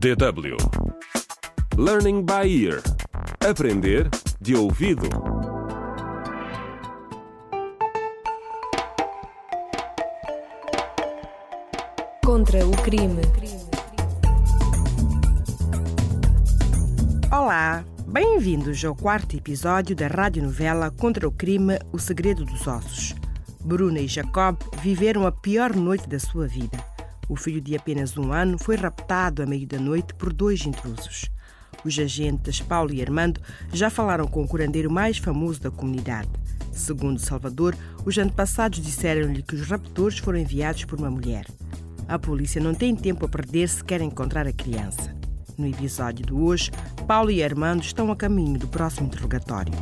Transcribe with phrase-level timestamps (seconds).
[0.00, 0.56] DW
[1.76, 2.80] Learning by Ear
[3.46, 4.08] Aprender
[4.40, 5.06] de ouvido.
[12.24, 13.20] Contra o crime.
[17.30, 23.14] Olá, bem-vindos ao quarto episódio da radionovela Contra o Crime O Segredo dos Ossos.
[23.62, 26.89] Bruna e Jacob viveram a pior noite da sua vida.
[27.30, 31.30] O filho de apenas um ano foi raptado à meio da noite por dois intrusos.
[31.84, 33.40] Os agentes Paulo e Armando
[33.72, 36.28] já falaram com o curandeiro mais famoso da comunidade.
[36.72, 41.46] Segundo Salvador, os antepassados disseram-lhe que os raptores foram enviados por uma mulher.
[42.08, 45.14] A polícia não tem tempo a perder se quer encontrar a criança.
[45.56, 46.72] No episódio de hoje,
[47.06, 49.72] Paulo e Armando estão a caminho do próximo interrogatório.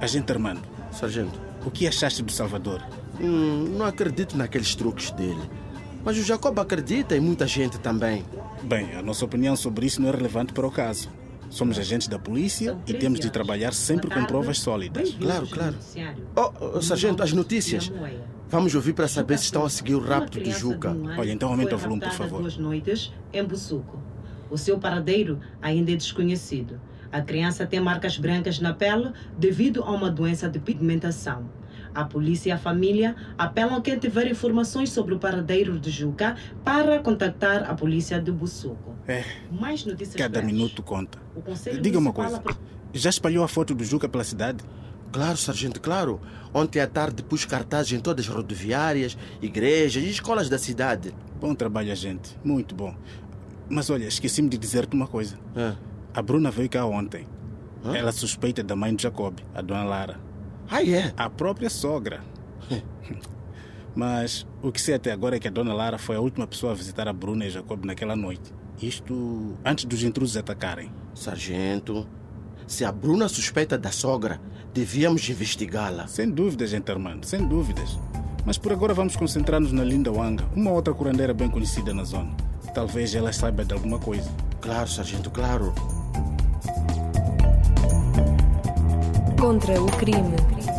[0.00, 2.82] Agente Armando, Sargento, o que achaste do Salvador?
[3.20, 5.40] hum, não acredito naqueles truques dele.
[6.04, 8.24] Mas o Jacob acredita e muita gente também.
[8.62, 11.10] Bem, a nossa opinião sobre isso não é relevante para o caso.
[11.50, 15.10] Somos agentes da polícia e temos de trabalhar sempre com provas sólidas.
[15.14, 15.76] Claro, claro.
[16.36, 17.90] Oh, oh, sargento, as notícias.
[18.48, 20.96] Vamos ouvir para saber se estão a seguir o rapto do Juca.
[21.18, 22.40] Olha, então aumenta o volume, por favor.
[22.40, 23.98] duas noites em Busuco.
[24.50, 26.80] O seu paradeiro ainda é desconhecido.
[27.12, 31.48] A criança tem marcas brancas na pele devido a uma doença de pigmentação.
[31.94, 36.36] A polícia e a família apelam a quem tiver informações sobre o paradeiro de Juca
[36.62, 38.94] para contactar a polícia de Busuco.
[39.06, 40.52] É, Mais notícias cada breves.
[40.54, 41.18] minuto conta.
[41.34, 42.42] O Conselho Diga uma coisa.
[42.92, 44.62] Já espalhou a foto do Juca pela cidade?
[45.10, 46.20] Claro, sargento, claro.
[46.52, 51.14] Ontem à tarde pus cartazes em todas as rodoviárias, igrejas e escolas da cidade.
[51.40, 52.36] Bom trabalho, agente.
[52.44, 52.94] Muito bom.
[53.70, 55.38] Mas olha, esqueci-me de dizer-te uma coisa.
[55.56, 55.74] Ah,
[56.18, 57.28] A Bruna veio cá ontem.
[57.84, 57.96] Hã?
[57.96, 60.20] Ela suspeita da mãe do Jacob, a dona Lara.
[60.68, 61.14] Ah, é?
[61.16, 62.24] A própria sogra.
[63.94, 66.72] Mas o que sei até agora é que a dona Lara foi a última pessoa
[66.72, 68.52] a visitar a Bruna e Jacob naquela noite.
[68.82, 70.90] Isto antes dos intrusos atacarem.
[71.14, 72.04] Sargento,
[72.66, 74.40] se a Bruna suspeita da sogra,
[74.74, 76.08] devíamos investigá-la.
[76.08, 77.96] Sem dúvidas, gente Armando, sem dúvidas.
[78.44, 82.34] Mas por agora vamos concentrar-nos na Linda Wanga, uma outra curandeira bem conhecida na zona.
[82.74, 84.28] Talvez ela saiba de alguma coisa.
[84.60, 85.72] Claro, sargento, claro.
[89.38, 90.77] Contra o crime.